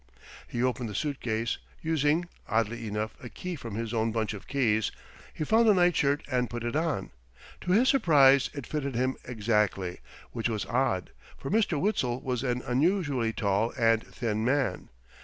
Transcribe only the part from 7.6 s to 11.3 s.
To his surprise it fitted him exactly, which was odd,